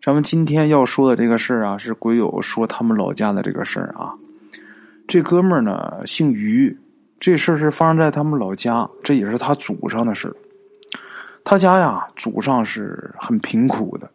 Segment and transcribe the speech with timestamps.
[0.00, 4.14] 咱们今天要说的这个事儿啊，是鬼友说他们老家的这个事儿啊。
[5.08, 6.74] 这哥们儿呢姓于，
[7.18, 10.34] 这事儿是发生在他们老家，这也是他祖上的事
[11.42, 14.08] 他家呀，祖上是很贫苦的。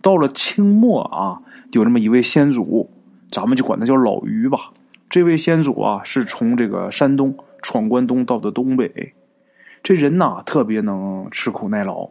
[0.00, 1.40] 到了清末啊，
[1.72, 2.88] 有这么一位先祖，
[3.30, 4.70] 咱们就管他叫老于吧。
[5.10, 9.12] 这位先祖啊，是从这个山东闯关东到的东北。
[9.82, 12.08] 这人呐，特别能吃苦耐劳。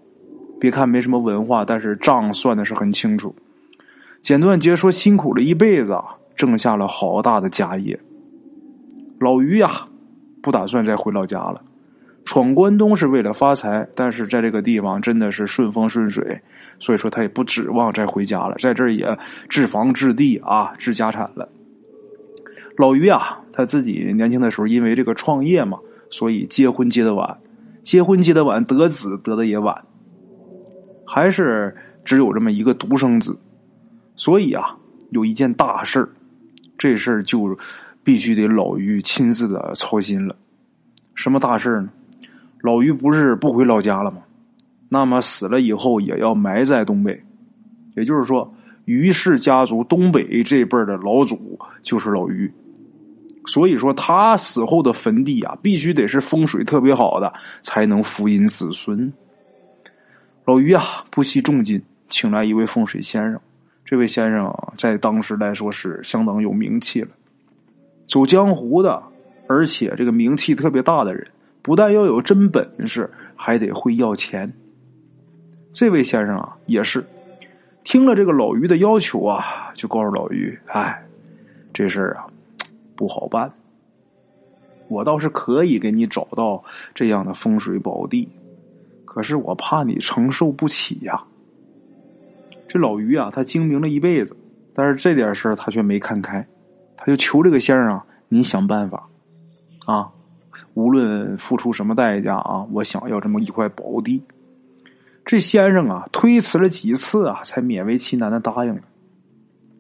[0.60, 3.36] 别看没什么文化，但是账算的是很清楚。
[4.22, 5.96] 简短截说，辛苦了一辈子，
[6.36, 8.00] 挣下了好大的家业。
[9.20, 9.88] 老于呀，
[10.42, 11.62] 不打算再回老家了。
[12.26, 16.42] 闯关东是为了发财，但是在这个地方真的是顺风顺水，
[16.80, 19.16] 所以说他也不指望再回家了，在这儿也
[19.48, 21.48] 置房置地啊，置家产了。
[22.78, 25.78] 老于啊，他自己年轻的时候因为这个创业嘛，
[26.10, 27.38] 所以结婚结的晚，
[27.84, 29.86] 结婚结的晚，得子得的也晚。
[31.06, 33.38] 还是只有这么一个独生子，
[34.16, 34.76] 所以啊，
[35.12, 36.10] 有一件大事儿，
[36.78, 37.58] 这事儿就
[38.04, 40.36] 必须得老于亲自的操心了。
[41.14, 41.90] 什么大事儿呢？
[42.62, 44.18] 老于不是不回老家了吗？
[44.90, 47.24] 那么死了以后也要埋在东北，
[47.96, 48.54] 也就是说，
[48.86, 52.52] 于氏家族东北这辈的老祖就是老于。
[53.48, 57.32] 所以说，他死后的坟地啊，必须得是风水特别好的，
[57.62, 59.12] 才能福荫子孙。
[60.46, 63.42] 老于啊，不惜重金请来一位风水先生。
[63.84, 67.10] 这位先生啊，在当时来说是相当有名气了，
[68.08, 69.02] 走江湖的，
[69.48, 71.28] 而且这个名气特别大的人，
[71.64, 74.52] 不但要有真本事，还得会要钱。
[75.74, 77.04] 这位先生啊，也是
[77.84, 81.04] 听了这个老于的要求啊，就告诉老于：“哎，
[81.74, 82.28] 这事儿啊，
[82.96, 83.52] 不好办。
[84.90, 88.30] 我倒是可以给你找到这样的风水宝地。”
[89.16, 91.24] 可是我怕你承受不起呀。
[92.68, 94.36] 这老于啊，他精明了一辈子，
[94.74, 96.46] 但是这点事儿他却没看开，
[96.98, 99.08] 他就求这个先生啊，你想办法
[99.86, 100.12] 啊，
[100.74, 104.22] 无论付出什么代价啊，我想要这么一块宝地。
[105.24, 108.82] 这先生啊，推辞了几次啊，才勉为其难的答应了。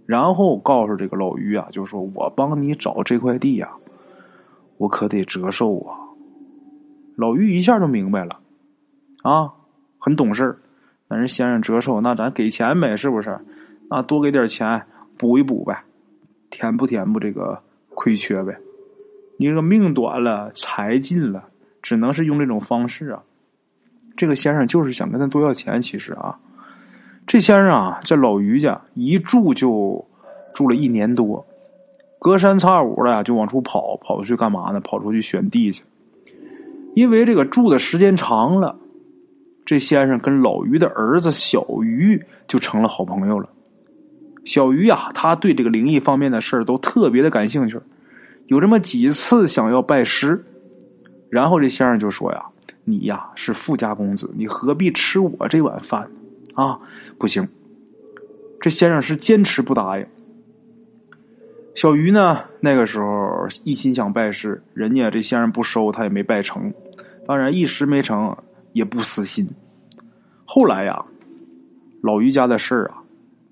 [0.05, 3.69] 然后告诉这个老于啊，就说我帮你找这块地呀，
[4.77, 5.99] 我可得折寿啊。
[7.17, 8.39] 老于一下就明白了。
[9.25, 9.51] 啊，
[9.97, 10.55] 很懂事
[11.07, 13.39] 那人先生折寿，那咱给钱呗，是不是？
[13.89, 14.85] 那多给点钱
[15.17, 15.83] 补一补呗，
[16.51, 17.59] 填补填补这个
[17.95, 18.55] 亏缺呗。
[19.37, 21.43] 你这个命短了，财尽了，
[21.81, 23.23] 只能是用这种方式啊。
[24.15, 26.37] 这个先生就是想跟他多要钱，其实啊，
[27.25, 30.05] 这先生啊，在老于家一住就
[30.53, 31.43] 住了一年多，
[32.19, 34.79] 隔三差五的就往出跑，跑出去干嘛呢？
[34.81, 35.83] 跑出去选地去，
[36.93, 38.77] 因为这个住的时间长了。
[39.65, 43.49] 这先生跟老于的儿子小于就成了好朋友了。
[44.45, 47.79] 小于啊，他对这个灵异方面的事儿都特别的感兴趣，
[48.45, 50.45] 有这么几次想要拜师，
[51.29, 52.45] 然后这先生就说呀
[52.85, 56.07] ：“你呀是富家公子，你何必吃我这碗饭
[56.53, 56.79] 啊？
[57.17, 57.47] 不行！”
[58.61, 60.05] 这先生是坚持不答应。
[61.73, 66.71] 小鱼呢，那个时候一心想拜师，人家这先生不收，他也没拜成。
[67.25, 68.37] 当然一时没成。
[68.75, 69.47] 也不死心。
[70.43, 71.01] 后来呀，
[72.01, 73.01] 老于家的事儿啊，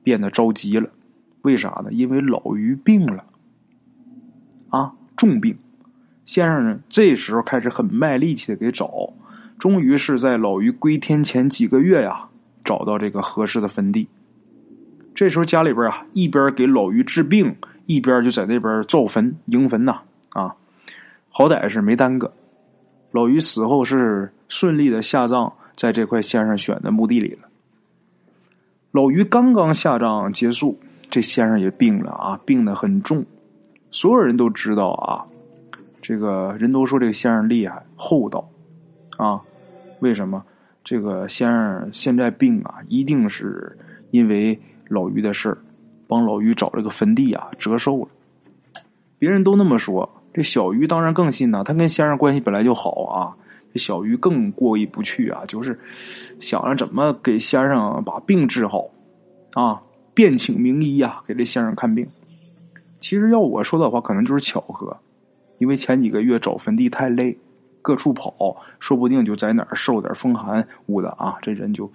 [0.04, 0.90] 变得着急了。
[1.44, 1.94] 为啥呢？
[1.94, 3.26] 因为老于病了，
[4.68, 5.58] 啊，重病。
[6.26, 9.14] 先生呢，这时候开始很卖力气的给找，
[9.58, 12.28] 终于是在老于归天前几个月呀，
[12.66, 14.06] 找到这个合适的坟地。
[15.16, 17.56] 这时候家里边啊，一边给老于治病，
[17.86, 20.02] 一边就在那边造坟迎坟呐，
[20.32, 20.54] 啊，
[21.30, 22.30] 好歹是没耽搁。
[23.12, 27.48] 老于死后是顺利的下葬在这块先生选的墓地里了。
[28.92, 33.26] 老于刚刚下葬结束，这先生也病了啊，病得很重。
[33.90, 35.26] 所有人都知道啊，
[36.04, 38.48] 这个人都说这个先生厉害厚道
[39.18, 39.42] 啊。
[40.02, 40.44] 为什么？
[40.84, 43.76] 这个先生现在病啊，一定是
[44.12, 45.58] 因为老于的事儿，
[46.08, 48.08] 帮老于找这个坟地啊折寿了。
[49.18, 50.08] 别人都那么说。
[50.32, 53.34] 这小鱼当然更信呐，他跟先生关系本来就好啊。
[53.74, 55.80] 这小鱼更过意不去啊，就是
[56.40, 58.92] 想着怎么给先生把病治好
[59.54, 59.82] 啊，
[60.14, 62.08] 便请名医呀，给这先生看病。
[63.00, 64.96] 其实要我说的话，可能就是巧合，
[65.58, 67.38] 因为前几个月找坟地太累，
[67.82, 71.92] 各处跑，说不定就在哪儿受点风寒捂的啊，这人就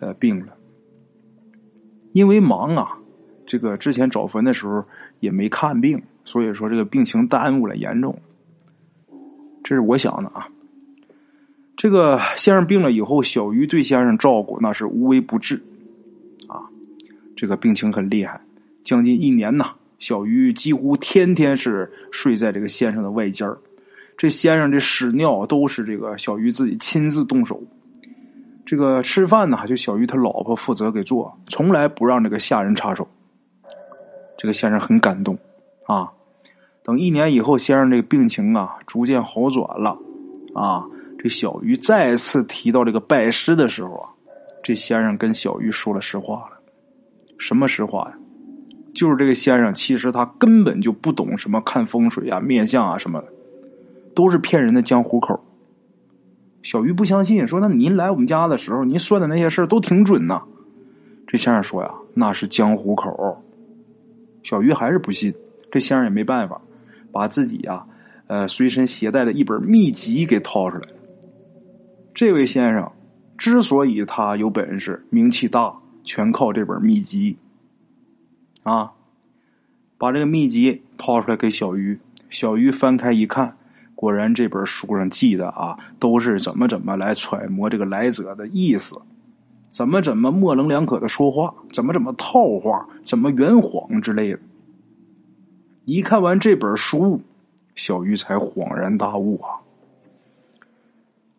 [0.00, 0.52] 呃病了。
[2.12, 2.98] 因为忙啊，
[3.46, 4.84] 这个之前找坟的时候
[5.20, 6.02] 也没看病。
[6.24, 8.18] 所以说这个病情耽误了，严重。
[9.62, 10.48] 这是我想的啊。
[11.76, 15.62] 这个先生病了以后，小鱼对先生照顾那是无微不至，
[16.48, 16.64] 啊。
[17.36, 18.40] 这个病情很厉害，
[18.82, 19.72] 将近一年呐。
[19.98, 23.50] 小鱼几乎天天是睡在这个先生的外间
[24.16, 27.62] 这先生这屎尿都是这个小鱼自己亲自动手。
[28.64, 33.06] 这个吃饭呢，就小鱼他老婆负责给做，从来不让这个下人插手。
[34.38, 35.38] 这个先生很感动
[35.86, 36.10] 啊。
[36.82, 39.98] 等一年以后，先生这个病情啊逐渐好转了
[40.54, 40.84] 啊。
[41.18, 44.10] 这小鱼再次提到这个拜师的时候啊，
[44.62, 46.58] 这先生跟小鱼说了实话了。
[47.38, 48.16] 什么实话呀？
[48.94, 53.28] 就是这个先生，其实他根本就不懂什么看风水啊、面相啊什么的，
[54.14, 55.38] 都是骗人的江湖口。
[56.62, 60.42] 小鱼不相信，说：“那您来我们家的时候，您算的那些事都挺准呐。”
[61.28, 63.42] 这先生说：“呀，那是江湖口。”
[64.42, 65.34] 小鱼还是不信。
[65.70, 66.60] 这先生也没办法，
[67.12, 67.84] 把自己呀，
[68.28, 70.88] 呃，随身携带的一本秘籍给掏出来。
[72.16, 72.90] 这位先生
[73.36, 77.36] 之所以他有本事、名气大，全靠这本秘籍。
[78.62, 78.92] 啊，
[79.98, 83.58] 把这个秘籍掏出来给小鱼，小鱼翻开一看，
[83.94, 88.98] 果然这本书上记的啊，都是怎么怎么来揣摩这个来者的意思，
[89.68, 94.38] 怎么怎么模棱两可的说话，怎么怎么套话，怎么圆谎之类的。
[95.84, 97.20] 一看完这本书，
[97.74, 99.60] 小鱼才恍然大悟啊。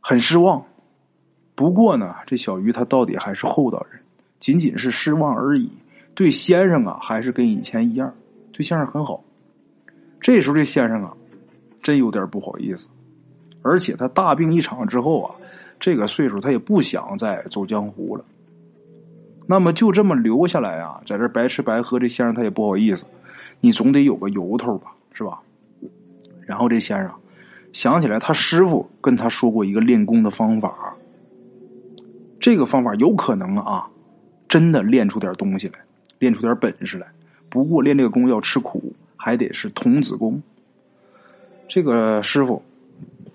[0.09, 0.63] 很失望，
[1.53, 3.99] 不过呢，这小鱼他到底还是厚道人，
[4.39, 5.69] 仅仅是失望而已。
[6.15, 8.09] 对先生啊，还是跟以前一样，
[8.53, 9.21] 对先生很好。
[10.21, 11.11] 这时候这先生啊，
[11.83, 12.87] 真有点不好意思，
[13.61, 15.35] 而且他大病一场之后啊，
[15.77, 18.23] 这个岁数他也不想再走江湖了。
[19.45, 23.03] 那么就这么留下来啊，在这白吃白喝，这先生他也不好意思，
[23.59, 25.41] 你总得有个由头吧，是吧？
[26.45, 27.11] 然后这先生。
[27.73, 30.95] 想起来，他师傅跟他说过一个练功的方法，
[32.39, 33.87] 这个方法有可能啊，
[34.47, 35.73] 真的练出点东西来，
[36.19, 37.07] 练出点本事来。
[37.49, 40.41] 不过练这个功要吃苦，还得是童子功。
[41.67, 42.63] 这个师傅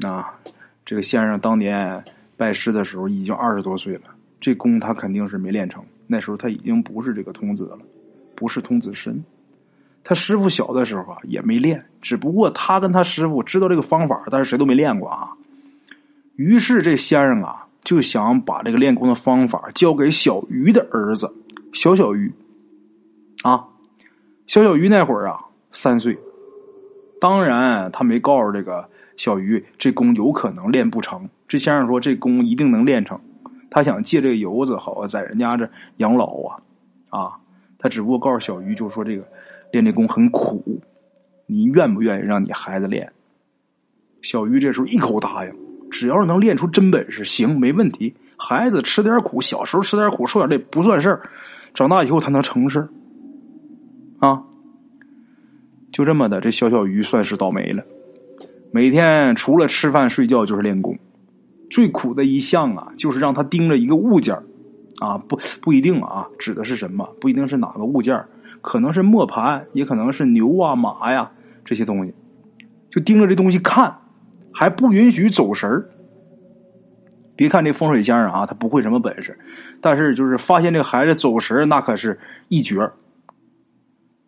[0.05, 0.39] 啊，
[0.85, 2.03] 这个先生当年
[2.37, 4.03] 拜师的时候已经二十多岁了，
[4.41, 5.85] 这功他肯定是没练成。
[6.07, 7.79] 那时候他已经不是这个童子了，
[8.35, 9.23] 不是童子身。
[10.05, 15.31] 他师傅小的时候啊，也没练，只不过他跟他师傅知道这个方法，但是谁都没练过啊。
[16.35, 21.33] 于是这先生啊，就想把这个练功的方法交给小鱼的儿子
[21.73, 22.33] 小小鱼。
[23.45, 23.65] 啊，
[24.47, 25.39] 小小鱼那会儿啊，
[25.71, 26.19] 三岁。
[27.21, 31.29] 当然，他没告诉这个小鱼，这功有可能练不成。
[31.47, 33.21] 这先生说，这功一定能练成。
[33.71, 36.59] 他想借这个游子，好在人家这养老啊。
[37.11, 37.33] 啊，
[37.79, 39.25] 他只不过告诉小鱼，就说这个。
[39.73, 40.81] 练这功很苦，
[41.47, 43.11] 你愿不愿意让你孩子练？
[44.21, 45.53] 小鱼这时候一口答应，
[45.91, 48.15] 只要是能练出真本事，行，没问题。
[48.39, 51.23] 孩子吃点苦，小时候吃点苦，受点累不算事儿，
[51.75, 52.89] 长大以后他能成事
[54.19, 54.45] 啊，
[55.91, 57.85] 就这么的，这小小鱼算是倒霉了。
[58.71, 60.99] 每天除了吃饭睡觉就是练功，
[61.71, 64.37] 最苦的一项啊，就是让他盯着一个物件
[64.99, 67.09] 啊，不不一定啊，指的是什么？
[67.21, 68.25] 不一定是哪个物件
[68.63, 71.31] 可能是磨盘，也可能是牛啊、马呀
[71.65, 72.15] 这些东西，
[72.89, 73.99] 就盯着这东西看，
[74.55, 75.91] 还不允许走神儿。
[77.35, 79.37] 别看这风水先生啊，他不会什么本事，
[79.81, 82.89] 但是就是发现这个孩子走神那可是一绝。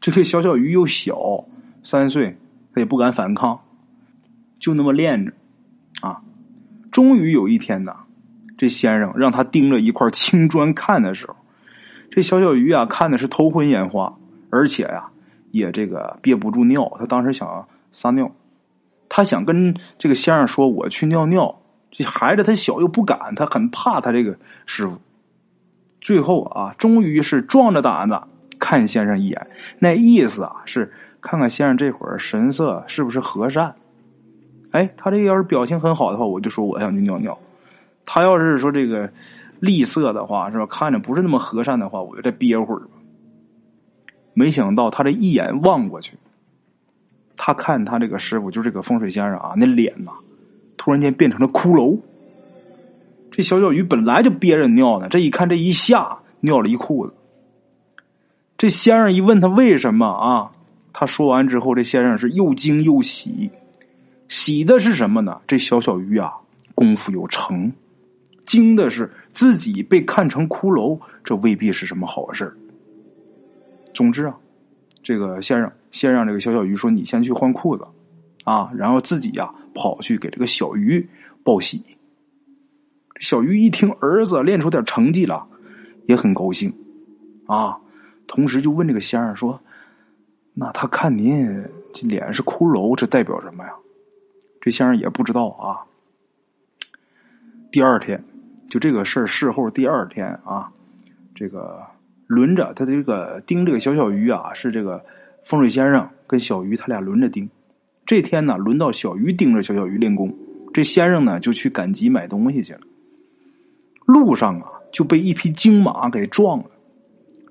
[0.01, 1.45] 这个小小鱼又小，
[1.83, 2.37] 三岁，
[2.75, 3.61] 他也不敢反抗，
[4.59, 5.33] 就那么练着
[6.01, 6.23] 啊。
[6.91, 7.95] 终于有一天呢，
[8.59, 11.37] 这先生让他盯着一块青砖看的时候，
[12.11, 14.17] 这小小鱼啊看的是头昏眼花。
[14.55, 15.09] 而且呀，
[15.51, 18.31] 也这个憋不住尿，他当时想撒尿，
[19.09, 24.97] 他想跟这个先生说：“我去尿尿。”这孩子他小又不敢，他很怕他这个师傅。
[26.01, 28.21] 最后啊，终于是壮着胆子
[28.61, 29.47] 看先生一眼，
[29.81, 33.75] 那意思啊是看看先生这会儿神色是不是和善。
[34.71, 37.33] 哎，他这要是表情很好的话，我就说我想去尿尿；
[38.05, 39.11] 他要是说这个
[39.61, 40.67] 吝啬的话，是吧？
[40.67, 42.89] 看着不是那么和善的话，我就再憋会儿吧。
[44.35, 46.19] 没想到他这一眼望过去，
[47.37, 50.13] 他看他这个师傅，就这个风水先生啊，那脸呐，
[50.77, 51.99] 突然间变成了骷髅。
[53.31, 57.15] 这小小鱼本来就憋着尿呢，这一看这一下尿了一裤子。
[58.57, 60.51] 这先生一问他为什么啊？
[60.93, 63.51] 他说完之后，这先生是又惊又喜。
[64.29, 65.41] 喜的是什么呢？
[65.47, 66.33] 这小小鱼啊，
[66.75, 67.71] 功夫有成；
[68.47, 72.57] 惊的是自己被看成骷髅，这未必是什么好事
[73.95, 74.37] 总之啊，
[75.03, 77.87] 这个先生先让这个小小鱼说：“你先去换裤子，
[78.45, 81.09] 啊，然后自己呀跑去给这个小鱼
[81.43, 81.83] 报喜。”
[83.21, 85.47] 小鱼一听儿子练出点成绩了，
[86.07, 86.75] 也很高兴，
[87.47, 87.79] 啊，
[88.27, 89.61] 同时就问这个先生说
[90.53, 93.73] ：“那他看您这脸是骷髅，这代表什么呀？”
[94.61, 95.87] 这先生也不知道啊。
[97.71, 98.23] 第二天，
[98.69, 100.73] 就这个事儿事后第二天啊，
[101.35, 101.81] 这个
[102.35, 105.05] 轮着他这个盯这个小小鱼啊，是这个
[105.45, 107.49] 风水先生跟小鱼他俩轮着盯。
[108.05, 110.35] 这天呢，轮到小鱼盯着小小鱼练功，
[110.73, 112.81] 这先生呢就去赶集买东西去了。
[114.05, 116.65] 路上啊，就被一匹金马给撞了。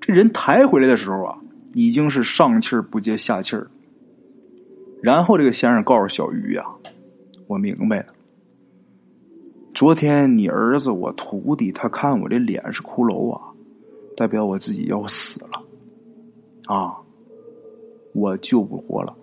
[0.00, 1.38] 这人抬回来的时候啊，
[1.72, 3.68] 已经是上气儿不接下气儿。
[5.02, 6.64] 然后这个先生告诉小鱼呀。
[7.46, 8.06] 我明白了。
[9.74, 13.52] 昨天你儿子我徒弟他看我这脸是骷髅啊，
[14.16, 15.62] 代表我自己要死了，
[16.66, 16.94] 啊，
[18.12, 19.14] 我救不活了，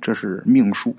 [0.00, 0.94] 这是命数。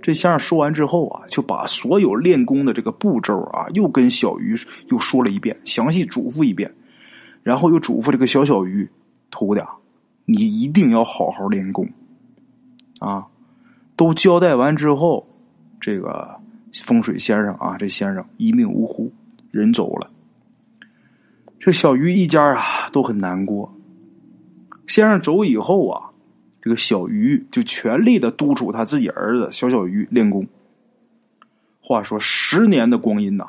[0.00, 4.56] 这先生说完之后啊，就把所有练功的这个步骤啊，又跟小鱼
[4.88, 6.72] 又说了一遍，详细嘱咐一遍，
[7.42, 8.88] 然后又嘱咐这个小小鱼
[9.30, 9.60] 徒弟，
[10.24, 11.88] 你一定要好好练功，
[12.98, 13.26] 啊。
[13.94, 15.24] 都交代完之后，
[15.78, 16.40] 这个
[16.72, 19.12] 风水先生啊，这先生一命呜呼，
[19.52, 20.10] 人走了。
[21.64, 23.72] 这小鱼一家啊都很难过。
[24.88, 26.10] 先生走以后啊，
[26.60, 30.44] 这个小鱼就全力的督促他自己儿子小小鱼练功。
[31.80, 33.46] 话说十年的光阴呐，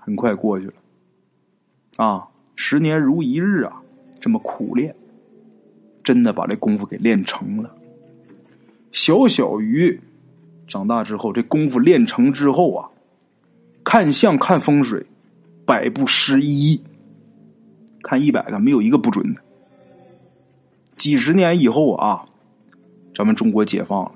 [0.00, 0.72] 很快过去了。
[1.96, 3.82] 啊，十年如一日啊，
[4.18, 4.96] 这么苦练，
[6.02, 7.70] 真的把这功夫给练成了。
[8.92, 10.00] 小小鱼
[10.66, 12.88] 长大之后，这功夫练成之后啊，
[13.84, 15.04] 看相看风水，
[15.66, 16.80] 百不失一，
[18.04, 19.40] 看一百个没有一个不准的。
[20.94, 22.24] 几十年以后啊，
[23.16, 24.12] 咱们中国解放了，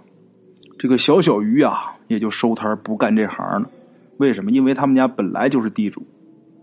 [0.78, 3.68] 这个小小鱼啊也就收摊不干这行了。
[4.18, 4.52] 为什么？
[4.52, 6.06] 因为他们家本来就是地主，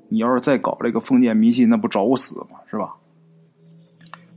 [0.07, 2.59] 你要是再搞这个封建迷信，那不找死吗？
[2.69, 2.93] 是吧？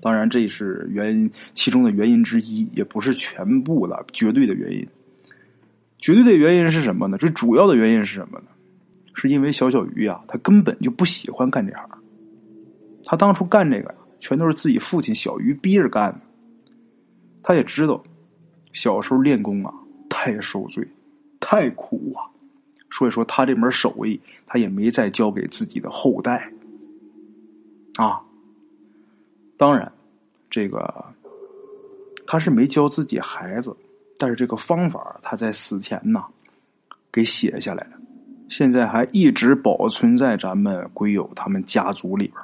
[0.01, 4.87] 当然，这是原因其中的原因之一，也不是全部的绝对的原因。
[5.99, 7.19] 绝对的原因是什么呢？
[7.19, 8.47] 最主要的原因是什么呢？
[9.15, 11.89] 是因为小小鱼啊，他根本就不喜欢干这行。
[13.11, 16.21] 他当初干这个全都是自己父亲小鱼逼着干的。
[17.43, 18.03] 他也知道，
[18.75, 19.73] 小时候练功啊，
[20.11, 20.87] 太受罪，
[21.41, 22.29] 太苦啊。
[22.91, 26.53] 所以说，他这门手艺，他也没再教给自己的后代。
[27.97, 28.21] 啊。
[29.57, 29.91] 当然，
[30.51, 31.07] 这个
[32.27, 33.75] 他是没教自己孩子，
[34.19, 36.27] 但是这个方法他在死前呐
[37.11, 37.93] 给写下来了，
[38.51, 42.39] 现在还一直保存在咱们鬼友他们家族里边